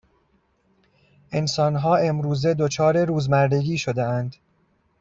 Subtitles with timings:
[1.31, 4.35] انسان ها امروزه دچار روزمرگی شده اند